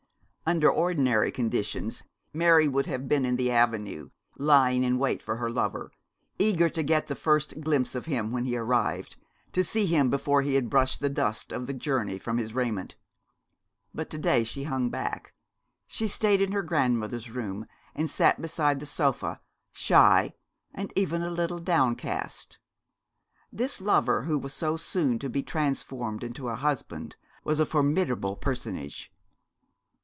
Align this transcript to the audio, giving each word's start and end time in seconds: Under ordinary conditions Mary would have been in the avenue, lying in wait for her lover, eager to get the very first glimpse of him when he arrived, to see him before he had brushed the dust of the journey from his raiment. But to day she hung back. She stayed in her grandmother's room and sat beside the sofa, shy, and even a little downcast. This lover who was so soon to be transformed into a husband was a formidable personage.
Under 0.43 0.69
ordinary 0.69 1.31
conditions 1.31 2.03
Mary 2.33 2.67
would 2.67 2.85
have 2.85 3.07
been 3.07 3.25
in 3.25 3.37
the 3.37 3.49
avenue, 3.49 4.09
lying 4.37 4.83
in 4.83 4.97
wait 4.97 5.23
for 5.23 5.37
her 5.37 5.49
lover, 5.49 5.93
eager 6.37 6.67
to 6.67 6.83
get 6.83 7.07
the 7.07 7.13
very 7.13 7.23
first 7.23 7.61
glimpse 7.61 7.95
of 7.95 8.05
him 8.05 8.31
when 8.33 8.43
he 8.43 8.57
arrived, 8.57 9.15
to 9.53 9.63
see 9.63 9.85
him 9.85 10.09
before 10.09 10.41
he 10.41 10.55
had 10.55 10.69
brushed 10.69 10.99
the 10.99 11.09
dust 11.09 11.53
of 11.53 11.67
the 11.67 11.73
journey 11.73 12.19
from 12.19 12.37
his 12.37 12.53
raiment. 12.53 12.97
But 13.93 14.09
to 14.09 14.17
day 14.17 14.43
she 14.43 14.63
hung 14.63 14.89
back. 14.89 15.33
She 15.87 16.09
stayed 16.09 16.41
in 16.41 16.51
her 16.51 16.63
grandmother's 16.63 17.29
room 17.29 17.65
and 17.95 18.09
sat 18.09 18.41
beside 18.41 18.81
the 18.81 18.85
sofa, 18.85 19.39
shy, 19.71 20.33
and 20.73 20.91
even 20.97 21.21
a 21.21 21.29
little 21.29 21.59
downcast. 21.59 22.59
This 23.53 23.79
lover 23.79 24.23
who 24.23 24.37
was 24.37 24.53
so 24.53 24.75
soon 24.75 25.17
to 25.19 25.29
be 25.29 25.43
transformed 25.43 26.25
into 26.25 26.49
a 26.49 26.57
husband 26.57 27.15
was 27.45 27.61
a 27.61 27.65
formidable 27.65 28.35
personage. 28.35 29.13